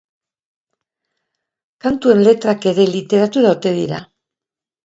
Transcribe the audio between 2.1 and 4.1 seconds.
letrak ere literatura ote dira?